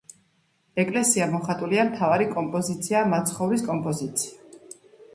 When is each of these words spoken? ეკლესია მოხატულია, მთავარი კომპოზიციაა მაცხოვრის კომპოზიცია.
ეკლესია 0.83 1.27
მოხატულია, 1.35 1.85
მთავარი 1.91 2.29
კომპოზიციაა 2.33 3.13
მაცხოვრის 3.15 3.71
კომპოზიცია. 3.73 4.63